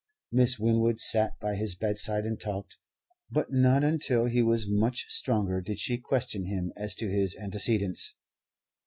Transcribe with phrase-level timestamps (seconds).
[0.31, 2.75] Miss Winwood sat by his bedside and talked;
[3.29, 8.15] but not until he was much stronger did she question him as to his antecedents.